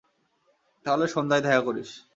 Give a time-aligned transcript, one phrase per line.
[0.85, 1.89] তাহলে সন্ধ্যায় দেখা করিস।